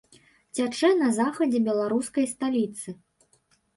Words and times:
Цячэ 0.59 0.89
на 1.01 1.09
захадзе 1.19 1.59
беларускай 1.69 2.25
сталіцы. 2.33 2.89